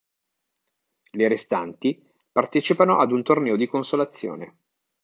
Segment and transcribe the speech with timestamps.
[1.11, 4.57] Le restanti partecipano ad un torneo di consolazione